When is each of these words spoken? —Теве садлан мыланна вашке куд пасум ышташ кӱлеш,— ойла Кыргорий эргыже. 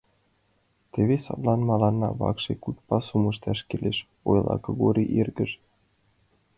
—Теве 0.91 1.15
садлан 1.25 1.61
мыланна 1.69 2.09
вашке 2.19 2.53
куд 2.63 2.77
пасум 2.87 3.23
ышташ 3.31 3.59
кӱлеш,— 3.69 3.97
ойла 4.29 4.55
Кыргорий 4.63 5.11
эргыже. 5.19 5.57